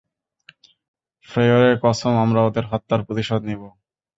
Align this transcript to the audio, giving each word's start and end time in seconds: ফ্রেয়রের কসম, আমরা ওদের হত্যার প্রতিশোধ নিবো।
ফ্রেয়রের 1.29 1.75
কসম, 1.83 2.13
আমরা 2.17 2.39
ওদের 2.41 2.65
হত্যার 2.71 3.01
প্রতিশোধ 3.07 3.41
নিবো। 3.43 3.67